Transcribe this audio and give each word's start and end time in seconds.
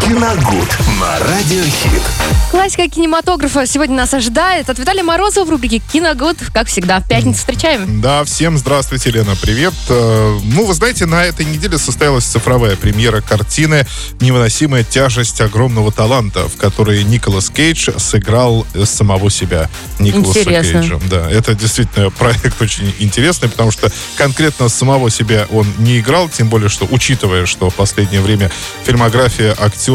Киногуд 0.00 0.68
на 1.00 1.18
Радиохит. 1.20 2.02
Классика 2.50 2.88
кинематографа 2.88 3.66
сегодня 3.66 3.96
нас 3.96 4.14
ожидает. 4.14 4.68
От 4.70 4.78
Виталия 4.78 5.02
Морозова 5.02 5.44
в 5.44 5.50
рубрике 5.50 5.78
«Киногуд». 5.92 6.36
Как 6.52 6.68
всегда, 6.68 7.00
в 7.00 7.08
пятницу 7.08 7.38
встречаем. 7.38 8.00
Да, 8.00 8.22
всем 8.24 8.56
здравствуйте, 8.58 9.10
Лена, 9.10 9.34
привет. 9.40 9.74
Э, 9.88 10.38
Ну, 10.44 10.64
вы 10.64 10.74
знаете, 10.74 11.06
на 11.06 11.24
этой 11.24 11.44
неделе 11.46 11.78
состоялась 11.78 12.24
цифровая 12.24 12.76
премьера 12.76 13.20
картины 13.20 13.86
«Невыносимая 14.20 14.84
тяжесть 14.84 15.40
огромного 15.40 15.90
таланта», 15.92 16.48
в 16.48 16.56
которой 16.56 17.02
Николас 17.04 17.50
Кейдж 17.50 17.90
сыграл 17.98 18.66
самого 18.84 19.30
себя. 19.30 19.68
Николаса 19.98 20.40
Интересно. 20.40 20.80
Кейджа. 20.82 21.00
Да, 21.10 21.30
это 21.30 21.54
действительно 21.54 22.10
проект 22.18 22.60
очень 22.60 22.94
интересный, 22.98 23.48
потому 23.48 23.70
что 23.70 23.90
конкретно 24.16 24.68
самого 24.68 25.10
себя 25.10 25.46
он 25.50 25.66
не 25.78 25.98
играл, 26.00 26.28
тем 26.28 26.48
более, 26.48 26.68
что, 26.68 26.86
учитывая, 26.90 27.46
что 27.46 27.70
в 27.70 27.74
последнее 27.74 28.20
время 28.20 28.50
фильмография 28.84 29.54
актера, 29.58 29.85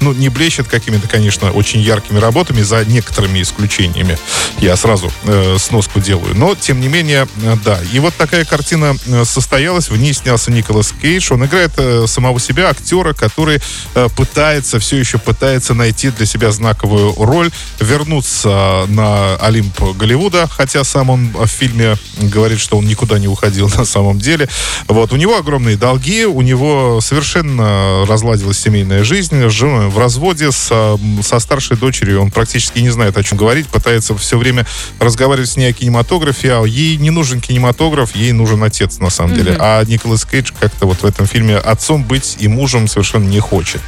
ну, 0.00 0.12
не 0.12 0.28
блещет 0.28 0.68
какими-то, 0.68 1.08
конечно, 1.08 1.52
очень 1.52 1.80
яркими 1.80 2.18
работами, 2.18 2.62
за 2.62 2.84
некоторыми 2.84 3.42
исключениями. 3.42 4.18
Я 4.58 4.76
сразу 4.76 5.10
э, 5.24 5.56
сноску 5.58 6.00
делаю. 6.00 6.34
Но, 6.34 6.54
тем 6.54 6.80
не 6.80 6.88
менее, 6.88 7.26
э, 7.42 7.56
да. 7.64 7.78
И 7.92 7.98
вот 7.98 8.14
такая 8.14 8.44
картина 8.44 8.96
э, 9.06 9.24
состоялась. 9.24 9.90
В 9.90 9.96
ней 9.96 10.12
снялся 10.12 10.50
Николас 10.50 10.92
Кейдж. 10.92 11.32
Он 11.32 11.44
играет 11.44 11.72
э, 11.76 12.04
самого 12.06 12.40
себя, 12.40 12.70
актера, 12.70 13.12
который 13.12 13.60
э, 13.94 14.08
пытается, 14.16 14.78
все 14.78 14.96
еще 14.96 15.18
пытается 15.18 15.74
найти 15.74 16.10
для 16.10 16.26
себя 16.26 16.50
знаковую 16.50 17.14
роль, 17.16 17.50
вернуться 17.78 18.84
на 18.88 19.36
Олимп 19.36 19.96
Голливуда, 19.96 20.48
хотя 20.48 20.84
сам 20.84 21.10
он 21.10 21.30
в 21.32 21.46
фильме 21.46 21.96
говорит, 22.18 22.60
что 22.60 22.78
он 22.78 22.86
никуда 22.86 23.18
не 23.18 23.28
уходил 23.28 23.68
на 23.76 23.84
самом 23.84 24.18
деле. 24.18 24.48
Вот. 24.88 25.12
У 25.12 25.16
него 25.16 25.36
огромные 25.36 25.76
долги, 25.76 26.24
у 26.24 26.40
него 26.42 27.00
совершенно 27.00 28.04
разладилась 28.06 28.58
семейная 28.58 29.04
жизнь, 29.04 29.29
жена 29.30 29.88
в 29.88 29.98
разводе 29.98 30.50
с, 30.52 30.98
со 31.22 31.38
старшей 31.38 31.76
дочерью, 31.76 32.20
он 32.20 32.30
практически 32.30 32.80
не 32.80 32.90
знает, 32.90 33.16
о 33.16 33.22
чем 33.22 33.38
говорить, 33.38 33.68
пытается 33.68 34.16
все 34.16 34.38
время 34.38 34.66
разговаривать 34.98 35.50
с 35.50 35.56
ней 35.56 35.70
о 35.70 35.72
кинематографе, 35.72 36.52
а 36.54 36.64
ей 36.64 36.96
не 36.96 37.10
нужен 37.10 37.40
кинематограф, 37.40 38.14
ей 38.14 38.32
нужен 38.32 38.62
отец, 38.62 38.98
на 38.98 39.10
самом 39.10 39.34
деле. 39.34 39.56
А 39.58 39.84
Николас 39.84 40.24
Кейдж 40.24 40.52
как-то 40.58 40.86
вот 40.86 41.02
в 41.02 41.04
этом 41.04 41.26
фильме 41.26 41.56
отцом 41.56 42.04
быть 42.04 42.36
и 42.40 42.48
мужем 42.48 42.88
совершенно 42.88 43.28
не 43.28 43.40
хочет. 43.40 43.80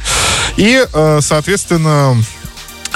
И, 0.57 0.85
э, 0.91 1.19
соответственно, 1.21 2.17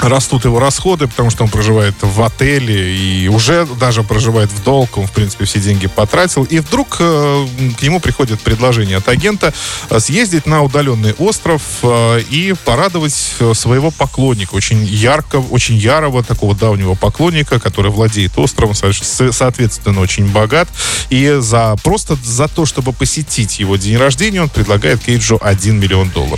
растут 0.00 0.44
его 0.44 0.58
расходы, 0.58 1.06
потому 1.06 1.30
что 1.30 1.44
он 1.44 1.50
проживает 1.50 1.94
в 2.00 2.22
отеле 2.22 2.96
и 2.96 3.28
уже 3.28 3.66
даже 3.78 4.02
проживает 4.02 4.50
в 4.50 4.62
долг, 4.62 4.96
он, 4.98 5.06
в 5.06 5.12
принципе, 5.12 5.44
все 5.44 5.60
деньги 5.60 5.86
потратил. 5.86 6.44
И 6.44 6.60
вдруг 6.60 6.96
э, 7.00 7.46
к 7.78 7.82
нему 7.82 8.00
приходит 8.00 8.40
предложение 8.40 8.98
от 8.98 9.08
агента 9.08 9.52
э, 9.90 10.00
съездить 10.00 10.46
на 10.46 10.62
удаленный 10.62 11.14
остров 11.14 11.62
э, 11.82 12.20
и 12.30 12.54
порадовать 12.64 13.14
своего 13.54 13.90
поклонника, 13.90 14.54
очень 14.54 14.84
ярко, 14.84 15.36
очень 15.36 15.76
ярого 15.76 16.22
такого 16.22 16.54
давнего 16.54 16.94
поклонника, 16.94 17.58
который 17.58 17.90
владеет 17.90 18.38
островом, 18.38 18.74
соответственно, 18.74 20.00
очень 20.00 20.28
богат. 20.28 20.68
И 21.10 21.38
за 21.40 21.76
просто 21.82 22.16
за 22.22 22.48
то, 22.48 22.66
чтобы 22.66 22.92
посетить 22.92 23.58
его 23.58 23.76
день 23.76 23.96
рождения, 23.96 24.42
он 24.42 24.48
предлагает 24.48 25.00
Кейджу 25.00 25.38
1 25.40 25.78
миллион 25.78 26.10
долларов. 26.10 26.37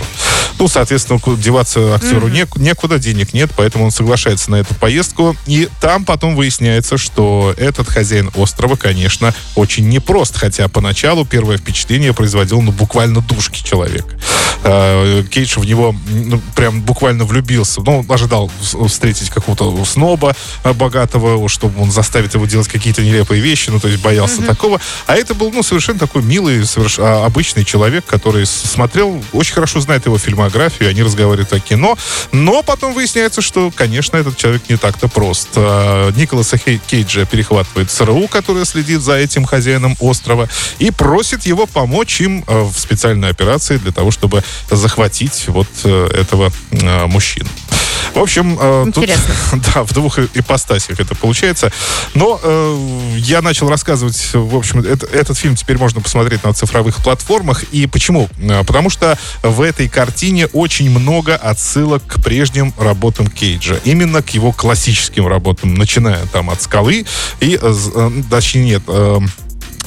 Ну, 0.61 0.67
соответственно, 0.67 1.17
ку- 1.19 1.35
деваться 1.35 1.95
актеру 1.95 2.27
нек- 2.27 2.59
некуда, 2.59 2.99
денег 2.99 3.33
нет, 3.33 3.49
поэтому 3.57 3.85
он 3.85 3.91
соглашается 3.91 4.51
на 4.51 4.57
эту 4.57 4.75
поездку. 4.75 5.35
И 5.47 5.67
там 5.81 6.05
потом 6.05 6.35
выясняется, 6.35 6.97
что 6.99 7.55
этот 7.57 7.89
хозяин 7.89 8.29
острова, 8.35 8.75
конечно, 8.75 9.33
очень 9.55 9.89
непрост, 9.89 10.37
хотя 10.37 10.67
поначалу 10.67 11.25
первое 11.25 11.57
впечатление 11.57 12.13
производил, 12.13 12.61
ну, 12.61 12.71
буквально 12.71 13.21
душки 13.21 13.63
человека. 13.63 14.15
Э, 14.63 15.23
Кейдж 15.31 15.59
в 15.59 15.65
него 15.65 15.95
ну, 16.07 16.39
прям 16.55 16.81
буквально 16.81 17.25
влюбился. 17.25 17.81
Ну, 17.81 18.05
ожидал 18.07 18.51
встретить 18.87 19.31
какого-то 19.31 19.83
сноба 19.85 20.35
э, 20.63 20.73
богатого, 20.73 21.49
чтобы 21.49 21.81
он 21.81 21.91
заставит 21.91 22.35
его 22.35 22.45
делать 22.45 22.67
какие-то 22.67 23.01
нелепые 23.01 23.41
вещи, 23.41 23.71
ну, 23.71 23.79
то 23.79 23.87
есть 23.87 23.99
боялся 24.03 24.43
такого. 24.43 24.79
А 25.07 25.15
это 25.15 25.33
был, 25.33 25.51
ну, 25.51 25.63
совершенно 25.63 25.97
такой 25.97 26.21
милый, 26.21 26.59
соверш- 26.61 26.99
а, 26.99 27.25
обычный 27.25 27.65
человек, 27.65 28.05
который 28.05 28.45
смотрел, 28.45 29.23
очень 29.33 29.53
хорошо 29.55 29.79
знает 29.79 30.05
его 30.05 30.19
фильмографию, 30.51 30.89
они 30.89 31.03
разговаривают 31.03 31.53
о 31.53 31.59
кино, 31.59 31.97
но 32.31 32.63
потом 32.63 32.93
выясняется, 32.93 33.41
что, 33.41 33.71
конечно, 33.71 34.17
этот 34.17 34.37
человек 34.37 34.63
не 34.69 34.77
так-то 34.77 35.07
прост. 35.07 35.49
А, 35.55 36.11
Николаса 36.11 36.57
Кейджа 36.57 37.25
перехватывает 37.25 37.89
ЦРУ, 37.89 38.27
который 38.27 38.65
следит 38.65 39.01
за 39.01 39.13
этим 39.13 39.45
хозяином 39.45 39.95
острова, 39.99 40.49
и 40.79 40.91
просит 40.91 41.45
его 41.45 41.65
помочь 41.65 42.21
им 42.21 42.43
э, 42.47 42.61
в 42.63 42.77
специальной 42.77 43.29
операции 43.29 43.77
для 43.77 43.91
того, 43.91 44.11
чтобы 44.11 44.43
захватить 44.69 45.45
вот 45.47 45.67
э, 45.83 46.07
этого 46.13 46.51
э, 46.71 47.05
мужчину. 47.07 47.49
В 48.13 48.19
общем, 48.19 48.57
э, 48.59 48.85
тут, 48.93 49.03
да, 49.73 49.83
в 49.83 49.93
двух 49.93 50.19
ипостасях 50.19 50.99
это 50.99 51.15
получается. 51.15 51.71
Но 52.13 52.39
э, 52.43 53.15
я 53.17 53.41
начал 53.41 53.69
рассказывать, 53.69 54.31
в 54.33 54.55
общем, 54.55 54.79
это- 54.81 55.05
этот 55.07 55.37
фильм 55.37 55.55
теперь 55.55 55.77
можно 55.77 56.01
посмотреть 56.01 56.43
на 56.43 56.53
цифровых 56.53 56.97
платформах. 56.97 57.63
И 57.71 57.87
почему? 57.87 58.29
Э, 58.39 58.63
Потому 58.65 58.89
что 58.89 59.17
в 59.43 59.61
этой 59.61 59.87
картине 59.87 60.47
очень 60.47 60.89
много 60.89 61.35
отсылок 61.35 62.05
к 62.05 62.21
прежним 62.23 62.73
работам 62.77 63.27
Кейджа. 63.27 63.79
Именно 63.85 64.21
к 64.21 64.29
его 64.31 64.51
классическим 64.51 65.27
работам, 65.27 65.73
начиная 65.75 66.25
там 66.27 66.49
от 66.49 66.61
«Скалы» 66.61 67.05
и, 67.39 67.57
э, 67.61 67.73
э, 67.95 68.11
точнее, 68.29 68.63
нет, 68.65 68.83
э, 68.87 69.19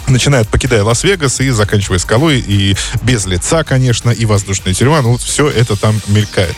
начинает 0.09 0.49
покидая 0.49 0.83
Лас-Вегас 0.83 1.41
и 1.41 1.51
заканчивая 1.51 1.99
скалой, 1.99 2.39
и 2.39 2.77
без 3.03 3.27
лица, 3.27 3.65
конечно, 3.65 4.11
и 4.11 4.25
воздушная 4.25 4.75
тюрьма, 4.75 5.03
ну 5.03 5.13
вот 5.13 5.23
все 5.23 5.49
это 5.49 5.77
там 5.77 6.01
мелькает. 6.09 6.55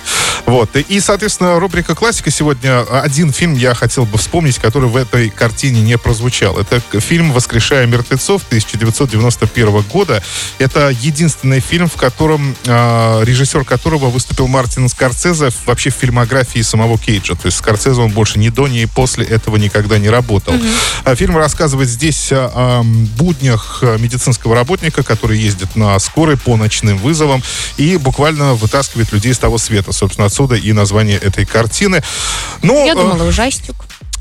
Вот. 0.47 0.77
И, 0.77 1.01
соответственно, 1.01 1.59
рубрика 1.59 1.95
«Классика» 1.95 2.31
сегодня. 2.31 2.81
Один 2.83 3.33
фильм 3.33 3.55
я 3.55 3.75
хотел 3.75 4.05
бы 4.07 4.17
вспомнить, 4.19 4.59
который 4.59 4.89
в 4.89 4.97
этой 4.97 5.29
картине 5.29 5.81
не 5.81 5.99
прозвучал. 5.99 6.57
Это 6.59 6.81
фильм 7.01 7.33
«Воскрешая 7.33 7.87
мертвецов» 7.87 8.43
1991 8.47 9.83
года. 9.83 10.23
Это 10.59 10.91
единственный 11.01 11.61
фильм, 11.61 11.89
в 11.89 11.97
котором 11.97 12.55
а, 12.67 13.23
режиссер 13.25 13.65
которого 13.65 14.09
выступил 14.09 14.47
Мартин 14.47 14.89
Скорсезе 14.89 15.51
вообще 15.67 15.91
в 15.91 15.95
фильмографии 15.95 16.61
самого 16.61 16.97
Кейджа. 16.97 17.35
То 17.35 17.47
есть 17.47 17.59
Скорсезе 17.59 18.01
он 18.01 18.13
больше 18.13 18.39
ни 18.39 18.49
до, 18.49 18.69
ни 18.69 18.85
после 18.85 19.25
этого 19.25 19.57
никогда 19.57 19.99
не 19.99 20.09
работал. 20.09 20.55
А 21.05 21.17
Фильм 21.17 21.37
рассказывает 21.37 21.89
здесь 21.89 22.31
о, 22.31 22.51
о 22.55 22.83
буднях 23.37 23.79
э, 23.83 23.99
медицинского 23.99 24.55
работника, 24.55 25.03
который 25.03 25.39
ездит 25.39 25.77
на 25.77 25.99
скорой 25.99 26.37
по 26.37 26.57
ночным 26.57 26.97
вызовам 26.99 27.43
и 27.77 27.97
буквально 27.97 28.55
вытаскивает 28.55 29.13
людей 29.13 29.35
с 29.35 29.39
того 29.39 29.59
света. 29.59 29.93
Собственно, 29.93 30.27
отсюда 30.27 30.55
и 30.55 30.73
название 30.73 31.19
этой 31.19 31.45
картины. 31.45 32.03
Ну, 32.63 32.87
Я 32.87 32.93
э, 32.93 32.97
думала, 32.97 33.25
ужастик. 33.25 33.75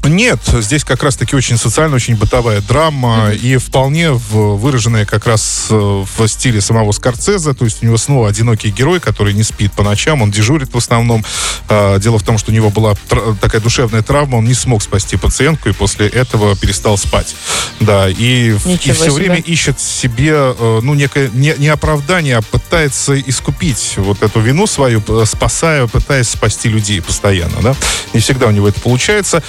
Нет, 0.08 0.40
здесь 0.46 0.84
как 0.84 1.04
раз-таки 1.04 1.36
очень 1.36 1.58
социальная, 1.58 1.96
очень 1.96 2.16
бытовая 2.16 2.62
драма 2.62 3.32
и 3.32 3.58
вполне 3.58 4.12
выраженная 4.12 5.06
как 5.06 5.26
раз 5.26 5.68
э, 5.70 5.76
в 5.76 6.28
стиле 6.28 6.62
самого 6.62 6.92
Скорцеза. 6.92 7.54
То 7.54 7.66
есть 7.66 7.82
у 7.82 7.86
него 7.86 7.98
снова 7.98 8.30
одинокий 8.30 8.70
герой, 8.70 9.00
который 9.00 9.34
не 9.34 9.44
спит 9.44 9.74
по 9.74 9.84
ночам, 9.84 10.22
он 10.22 10.32
дежурит 10.32 10.74
в 10.74 10.78
основном. 10.78 11.24
А, 11.70 11.98
Дело 12.00 12.20
в 12.20 12.24
том, 12.24 12.38
что 12.38 12.52
у 12.52 12.54
него 12.54 12.70
была 12.70 12.96
такая 13.42 13.62
душевная 13.62 14.02
травма, 14.02 14.38
он 14.38 14.46
не 14.46 14.54
смог 14.54 14.82
спасти 14.82 15.18
пациентку 15.18 15.70
и 15.70 15.72
после 15.72 16.08
этого 16.08 16.56
перестал 16.56 16.98
спать. 16.98 17.36
Да, 17.80 18.10
и, 18.10 18.54
и 18.54 18.58
все 18.58 18.94
себе. 18.94 19.12
время 19.12 19.38
ищет 19.38 19.80
себе, 19.80 20.34
э, 20.34 20.80
ну, 20.82 20.94
некое, 20.94 21.30
не, 21.34 21.54
не 21.58 21.68
оправдание, 21.68 22.38
а 22.38 22.42
пытается 22.42 23.20
искупить 23.20 23.94
вот 23.98 24.22
эту 24.24 24.40
вину 24.40 24.68
свою, 24.68 25.04
спасая, 25.26 25.88
пытаясь 25.88 26.30
спасти 26.30 26.70
людей 26.70 27.02
постоянно, 27.02 27.62
да. 27.62 27.76
Не 28.14 28.20
всегда 28.20 28.48
у 28.48 28.52
него 28.52 28.68
это 28.68 28.80
получается. 28.80 29.44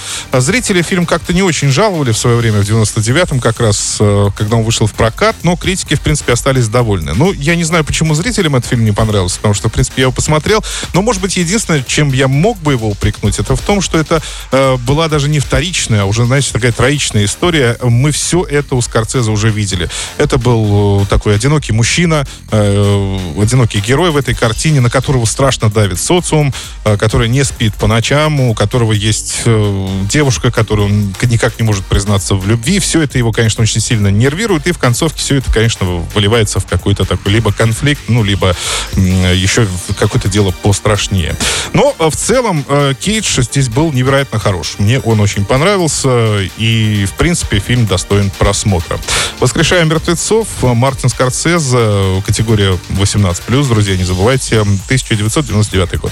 Зрители 0.47 0.81
фильм 0.81 1.05
как-то 1.05 1.33
не 1.33 1.43
очень 1.43 1.67
жаловали 1.67 2.13
в 2.13 2.17
свое 2.17 2.37
время, 2.37 2.61
в 2.61 2.65
99-м 2.65 3.41
как 3.41 3.59
раз, 3.59 3.97
э, 3.99 4.29
когда 4.33 4.55
он 4.55 4.63
вышел 4.63 4.87
в 4.87 4.93
прокат, 4.93 5.35
но 5.43 5.57
критики, 5.57 5.95
в 5.95 5.99
принципе, 5.99 6.31
остались 6.31 6.69
довольны. 6.69 7.13
Ну, 7.15 7.33
я 7.33 7.57
не 7.57 7.65
знаю, 7.65 7.83
почему 7.83 8.13
зрителям 8.13 8.55
этот 8.55 8.69
фильм 8.69 8.85
не 8.85 8.93
понравился, 8.93 9.35
потому 9.35 9.53
что, 9.53 9.67
в 9.67 9.73
принципе, 9.73 9.95
я 9.97 10.01
его 10.03 10.13
посмотрел, 10.13 10.63
но, 10.93 11.01
может 11.01 11.21
быть, 11.21 11.35
единственное, 11.35 11.83
чем 11.85 12.13
я 12.13 12.29
мог 12.29 12.57
бы 12.59 12.71
его 12.71 12.87
упрекнуть, 12.87 13.39
это 13.39 13.57
в 13.57 13.61
том, 13.61 13.81
что 13.81 13.97
это 13.97 14.23
э, 14.53 14.77
была 14.77 15.09
даже 15.09 15.27
не 15.27 15.39
вторичная, 15.39 16.03
а 16.03 16.05
уже, 16.05 16.23
знаете, 16.23 16.53
такая 16.53 16.71
троичная 16.71 17.25
история. 17.25 17.77
Мы 17.83 18.11
все 18.11 18.45
это 18.45 18.75
у 18.75 18.81
Скорцеза 18.81 19.31
уже 19.31 19.49
видели. 19.49 19.89
Это 20.17 20.37
был 20.37 21.01
э, 21.01 21.05
такой 21.07 21.35
одинокий 21.35 21.73
мужчина, 21.73 22.25
э, 22.51 23.19
одинокий 23.37 23.81
герой 23.81 24.11
в 24.11 24.15
этой 24.15 24.33
картине, 24.33 24.79
на 24.79 24.89
которого 24.89 25.25
страшно 25.25 25.69
давит 25.69 25.99
социум, 25.99 26.53
э, 26.85 26.95
который 26.95 27.27
не 27.27 27.43
спит 27.43 27.73
по 27.75 27.87
ночам, 27.87 28.39
у 28.39 28.53
которого 28.53 28.93
есть 28.93 29.41
э, 29.43 29.87
девушка, 30.09 30.36
девушка, 30.37 30.51
которой 30.51 30.85
он 30.85 31.13
никак 31.23 31.59
не 31.59 31.65
может 31.65 31.85
признаться 31.85 32.35
в 32.35 32.47
любви. 32.47 32.79
Все 32.79 33.01
это 33.01 33.17
его, 33.17 33.31
конечно, 33.31 33.63
очень 33.63 33.81
сильно 33.81 34.09
нервирует, 34.09 34.67
и 34.67 34.71
в 34.71 34.77
концовке 34.77 35.19
все 35.19 35.37
это, 35.37 35.51
конечно, 35.51 35.85
выливается 36.13 36.59
в 36.59 36.65
какой-то 36.65 37.05
такой 37.05 37.33
либо 37.33 37.51
конфликт, 37.51 38.01
ну, 38.07 38.23
либо 38.23 38.55
еще 38.95 39.67
какое-то 39.97 40.29
дело 40.29 40.51
пострашнее. 40.51 41.35
Но 41.73 41.95
в 41.97 42.15
целом 42.15 42.63
Кейдж 42.99 43.41
здесь 43.41 43.69
был 43.69 43.91
невероятно 43.91 44.39
хорош. 44.39 44.75
Мне 44.77 44.99
он 44.99 45.19
очень 45.19 45.45
понравился, 45.45 46.39
и, 46.57 47.05
в 47.05 47.13
принципе, 47.13 47.59
фильм 47.59 47.85
достоин 47.85 48.29
просмотра. 48.37 48.99
«Воскрешаем 49.39 49.89
мертвецов», 49.89 50.47
Мартин 50.61 51.09
Скорсезе, 51.09 52.21
категория 52.25 52.77
18+, 52.89 53.67
друзья, 53.67 53.97
не 53.97 54.03
забывайте, 54.03 54.59
1999 54.59 55.99
год. 55.99 56.11